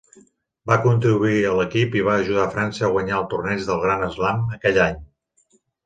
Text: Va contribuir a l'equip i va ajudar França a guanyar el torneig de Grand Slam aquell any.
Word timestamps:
Va 0.71 0.77
contribuir 0.85 1.43
a 1.49 1.51
l'equip 1.59 1.99
i 1.99 2.03
va 2.09 2.17
ajudar 2.23 2.47
França 2.57 2.87
a 2.87 2.91
guanyar 2.97 3.21
el 3.21 3.31
torneig 3.35 3.65
de 3.71 3.79
Grand 3.87 4.11
Slam 4.19 4.45
aquell 4.59 4.85
any. 4.93 5.03